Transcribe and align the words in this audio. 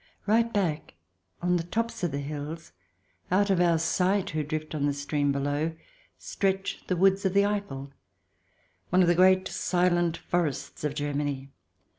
Right 0.25 0.51
back, 0.51 0.95
on 1.43 1.57
the 1.57 1.63
tops 1.63 2.01
of 2.03 2.09
the 2.11 2.17
hills, 2.17 2.71
out 3.29 3.51
of 3.51 3.61
our 3.61 3.77
sight 3.77 4.31
who 4.31 4.41
drift 4.41 4.73
on 4.73 4.87
the 4.87 4.95
stream 4.95 5.31
below, 5.31 5.73
stretch 6.17 6.83
the 6.87 6.95
woods 6.97 7.23
of 7.23 7.35
the 7.35 7.45
Eiffel, 7.45 7.93
one 8.89 9.03
of 9.03 9.07
the 9.07 9.13
great 9.13 9.47
silent 9.47 10.17
forests 10.17 10.83
of 10.83 10.95
Germany. 10.95 11.51